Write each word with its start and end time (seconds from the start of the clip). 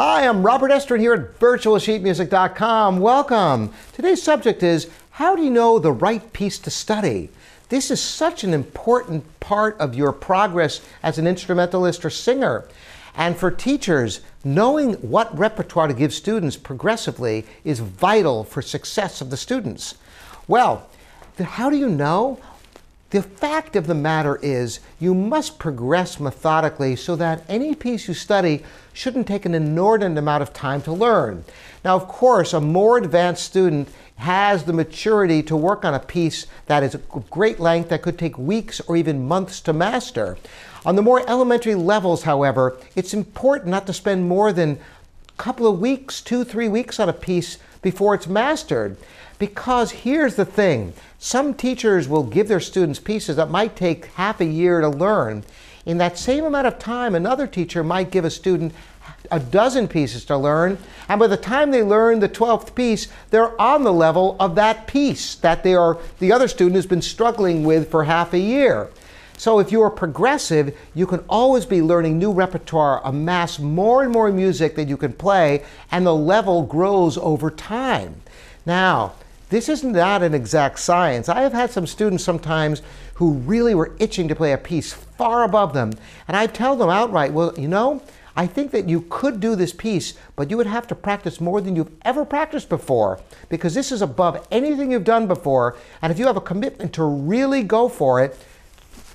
Hi, 0.00 0.28
I'm 0.28 0.44
Robert 0.44 0.70
Estrin 0.70 1.00
here 1.00 1.12
at 1.12 1.40
virtualsheetmusic.com. 1.40 3.00
Welcome. 3.00 3.72
Today's 3.92 4.22
subject 4.22 4.62
is 4.62 4.88
how 5.10 5.34
do 5.34 5.42
you 5.42 5.50
know 5.50 5.80
the 5.80 5.90
right 5.90 6.32
piece 6.32 6.56
to 6.60 6.70
study? 6.70 7.30
This 7.68 7.90
is 7.90 8.00
such 8.00 8.44
an 8.44 8.54
important 8.54 9.24
part 9.40 9.76
of 9.80 9.96
your 9.96 10.12
progress 10.12 10.82
as 11.02 11.18
an 11.18 11.26
instrumentalist 11.26 12.04
or 12.04 12.10
singer. 12.10 12.68
And 13.16 13.36
for 13.36 13.50
teachers, 13.50 14.20
knowing 14.44 14.94
what 14.94 15.36
repertoire 15.36 15.88
to 15.88 15.94
give 15.94 16.14
students 16.14 16.56
progressively 16.56 17.44
is 17.64 17.80
vital 17.80 18.44
for 18.44 18.62
success 18.62 19.20
of 19.20 19.30
the 19.30 19.36
students. 19.36 19.96
Well, 20.46 20.88
how 21.42 21.70
do 21.70 21.76
you 21.76 21.88
know? 21.88 22.38
The 23.10 23.22
fact 23.22 23.74
of 23.74 23.86
the 23.86 23.94
matter 23.94 24.36
is, 24.42 24.80
you 25.00 25.14
must 25.14 25.58
progress 25.58 26.20
methodically 26.20 26.94
so 26.94 27.16
that 27.16 27.42
any 27.48 27.74
piece 27.74 28.06
you 28.06 28.12
study 28.12 28.62
shouldn't 28.92 29.26
take 29.26 29.46
an 29.46 29.54
inordinate 29.54 30.18
amount 30.18 30.42
of 30.42 30.52
time 30.52 30.82
to 30.82 30.92
learn. 30.92 31.44
Now, 31.82 31.96
of 31.96 32.06
course, 32.06 32.52
a 32.52 32.60
more 32.60 32.98
advanced 32.98 33.44
student 33.44 33.88
has 34.16 34.64
the 34.64 34.74
maturity 34.74 35.42
to 35.44 35.56
work 35.56 35.86
on 35.86 35.94
a 35.94 36.00
piece 36.00 36.46
that 36.66 36.82
is 36.82 36.94
of 36.94 37.30
great 37.30 37.58
length 37.58 37.88
that 37.88 38.02
could 38.02 38.18
take 38.18 38.36
weeks 38.36 38.78
or 38.80 38.94
even 38.94 39.26
months 39.26 39.60
to 39.62 39.72
master. 39.72 40.36
On 40.84 40.94
the 40.94 41.02
more 41.02 41.26
elementary 41.30 41.76
levels, 41.76 42.24
however, 42.24 42.76
it's 42.94 43.14
important 43.14 43.68
not 43.68 43.86
to 43.86 43.94
spend 43.94 44.28
more 44.28 44.52
than 44.52 44.78
a 45.28 45.42
couple 45.42 45.66
of 45.66 45.80
weeks, 45.80 46.20
two, 46.20 46.44
three 46.44 46.68
weeks 46.68 47.00
on 47.00 47.08
a 47.08 47.14
piece 47.14 47.56
before 47.82 48.14
it's 48.14 48.26
mastered. 48.26 48.96
Because 49.38 49.90
here's 49.90 50.34
the 50.34 50.44
thing 50.44 50.94
some 51.18 51.54
teachers 51.54 52.08
will 52.08 52.24
give 52.24 52.48
their 52.48 52.60
students 52.60 52.98
pieces 52.98 53.36
that 53.36 53.50
might 53.50 53.76
take 53.76 54.06
half 54.06 54.40
a 54.40 54.44
year 54.44 54.80
to 54.80 54.88
learn. 54.88 55.44
In 55.86 55.98
that 55.98 56.18
same 56.18 56.44
amount 56.44 56.66
of 56.66 56.78
time, 56.78 57.14
another 57.14 57.46
teacher 57.46 57.82
might 57.82 58.10
give 58.10 58.24
a 58.24 58.30
student 58.30 58.74
a 59.30 59.40
dozen 59.40 59.88
pieces 59.88 60.24
to 60.26 60.36
learn, 60.36 60.78
and 61.08 61.18
by 61.18 61.26
the 61.26 61.36
time 61.36 61.70
they 61.70 61.82
learn 61.82 62.20
the 62.20 62.28
12th 62.28 62.74
piece, 62.74 63.08
they're 63.30 63.58
on 63.60 63.84
the 63.84 63.92
level 63.92 64.36
of 64.38 64.54
that 64.54 64.86
piece 64.86 65.34
that 65.36 65.62
they 65.62 65.74
are, 65.74 65.98
the 66.18 66.32
other 66.32 66.48
student 66.48 66.76
has 66.76 66.86
been 66.86 67.02
struggling 67.02 67.64
with 67.64 67.90
for 67.90 68.04
half 68.04 68.32
a 68.32 68.38
year. 68.38 68.88
So 69.38 69.60
if 69.60 69.70
you 69.70 69.80
are 69.82 69.90
progressive, 69.90 70.76
you 70.96 71.06
can 71.06 71.24
always 71.28 71.64
be 71.64 71.80
learning 71.80 72.18
new 72.18 72.32
repertoire, 72.32 73.00
amass 73.04 73.60
more 73.60 74.02
and 74.02 74.12
more 74.12 74.32
music 74.32 74.74
that 74.74 74.88
you 74.88 74.96
can 74.96 75.12
play, 75.12 75.64
and 75.92 76.04
the 76.04 76.14
level 76.14 76.64
grows 76.64 77.16
over 77.16 77.48
time. 77.48 78.20
Now, 78.66 79.12
this 79.50 79.68
is 79.68 79.84
not 79.84 80.24
an 80.24 80.34
exact 80.34 80.80
science. 80.80 81.28
I 81.28 81.42
have 81.42 81.52
had 81.52 81.70
some 81.70 81.86
students 81.86 82.24
sometimes 82.24 82.82
who 83.14 83.34
really 83.34 83.76
were 83.76 83.94
itching 84.00 84.26
to 84.26 84.34
play 84.34 84.52
a 84.52 84.58
piece 84.58 84.92
far 84.92 85.44
above 85.44 85.72
them, 85.72 85.92
and 86.26 86.36
I 86.36 86.48
tell 86.48 86.74
them 86.74 86.90
outright, 86.90 87.32
well, 87.32 87.54
you 87.56 87.68
know, 87.68 88.02
I 88.36 88.48
think 88.48 88.72
that 88.72 88.88
you 88.88 89.04
could 89.08 89.38
do 89.38 89.54
this 89.54 89.72
piece, 89.72 90.14
but 90.34 90.50
you 90.50 90.56
would 90.56 90.66
have 90.66 90.88
to 90.88 90.94
practice 90.96 91.40
more 91.40 91.60
than 91.60 91.76
you've 91.76 91.90
ever 92.02 92.24
practiced 92.24 92.68
before 92.68 93.20
because 93.48 93.74
this 93.74 93.90
is 93.90 94.02
above 94.02 94.46
anything 94.50 94.92
you've 94.92 95.04
done 95.04 95.26
before. 95.26 95.76
And 96.02 96.12
if 96.12 96.18
you 96.18 96.26
have 96.26 96.36
a 96.36 96.40
commitment 96.40 96.92
to 96.94 97.04
really 97.04 97.62
go 97.62 97.88
for 97.88 98.22
it, 98.22 98.38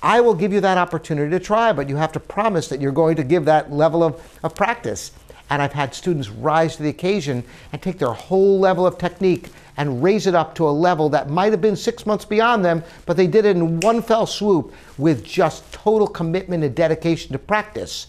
I 0.04 0.20
will 0.20 0.34
give 0.34 0.52
you 0.52 0.60
that 0.60 0.76
opportunity 0.76 1.30
to 1.30 1.40
try, 1.40 1.72
but 1.72 1.88
you 1.88 1.96
have 1.96 2.12
to 2.12 2.20
promise 2.20 2.68
that 2.68 2.78
you're 2.78 2.92
going 2.92 3.16
to 3.16 3.24
give 3.24 3.46
that 3.46 3.72
level 3.72 4.04
of, 4.04 4.38
of 4.42 4.54
practice. 4.54 5.12
And 5.48 5.62
I've 5.62 5.72
had 5.72 5.94
students 5.94 6.28
rise 6.28 6.76
to 6.76 6.82
the 6.82 6.90
occasion 6.90 7.42
and 7.72 7.80
take 7.80 7.98
their 7.98 8.12
whole 8.12 8.60
level 8.60 8.86
of 8.86 8.98
technique 8.98 9.48
and 9.78 10.02
raise 10.02 10.26
it 10.26 10.34
up 10.34 10.54
to 10.56 10.68
a 10.68 10.70
level 10.70 11.08
that 11.08 11.30
might 11.30 11.52
have 11.52 11.62
been 11.62 11.74
six 11.74 12.04
months 12.04 12.26
beyond 12.26 12.62
them, 12.62 12.84
but 13.06 13.16
they 13.16 13.26
did 13.26 13.46
it 13.46 13.56
in 13.56 13.80
one 13.80 14.02
fell 14.02 14.26
swoop 14.26 14.74
with 14.98 15.24
just 15.24 15.72
total 15.72 16.06
commitment 16.06 16.62
and 16.62 16.74
dedication 16.74 17.32
to 17.32 17.38
practice. 17.38 18.08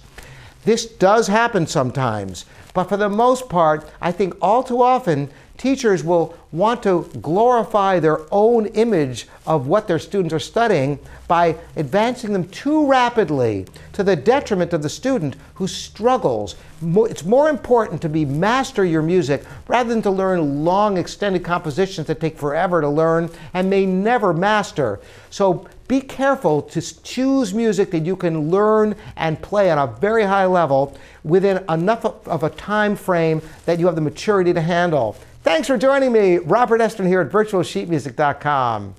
This 0.66 0.86
does 0.86 1.28
happen 1.28 1.66
sometimes, 1.66 2.46
but 2.76 2.90
for 2.90 2.98
the 2.98 3.10
most 3.10 3.48
part, 3.50 3.90
I 4.02 4.12
think 4.12 4.36
all 4.42 4.62
too 4.62 4.84
often, 4.84 5.32
teachers 5.58 6.04
will 6.04 6.38
want 6.52 6.84
to 6.84 7.10
glorify 7.22 8.00
their 8.00 8.20
own 8.32 8.66
image 8.68 9.28
of 9.48 9.68
what 9.68 9.88
their 9.88 9.98
students 9.98 10.34
are 10.34 10.40
studying 10.40 11.00
by 11.30 11.56
advancing 11.78 12.34
them 12.34 12.50
too 12.50 12.86
rapidly 12.86 13.66
to 13.94 14.04
the 14.04 14.18
detriment 14.18 14.74
of 14.74 14.84
the 14.84 14.90
student 14.90 15.38
who 15.54 15.68
struggles. 15.68 16.56
It's 16.82 17.24
more 17.24 17.50
important 17.50 18.02
to 18.02 18.10
be 18.10 18.26
master 18.26 18.84
your 18.84 19.02
music 19.02 19.46
rather 19.70 19.90
than 19.90 20.02
to 20.02 20.12
learn 20.12 20.66
long 20.66 20.98
extended 20.98 21.46
compositions 21.46 22.08
that 22.08 22.20
take 22.20 22.38
forever 22.38 22.82
to 22.82 22.90
learn 22.90 23.30
and 23.54 23.70
may 23.70 23.86
never 23.86 24.34
master. 24.34 25.00
So 25.30 25.66
be 25.88 26.02
careful 26.02 26.62
to 26.64 26.82
choose 27.04 27.54
music 27.54 27.92
that 27.92 28.06
you 28.06 28.16
can 28.16 28.50
learn 28.50 28.96
and 29.16 29.42
play 29.42 29.70
on 29.70 29.78
a 29.78 29.88
very 30.00 30.24
high 30.24 30.46
level 30.46 30.98
within 31.24 31.64
enough 31.70 32.06
of 32.06 32.44
a 32.44 32.50
time 32.50 32.96
frame 32.96 33.42
that 33.66 33.80
you 33.80 33.86
have 33.86 33.96
the 33.96 34.02
maturity 34.02 34.54
to 34.54 34.62
handle. 34.62 35.16
Thanks 35.44 35.68
for 35.68 35.78
joining 35.78 36.12
me, 36.12 36.38
Robert 36.38 36.82
Estrin 36.82 37.08
here 37.08 37.22
at 37.22 37.30
virtualsheetmusic.com. 37.30 38.96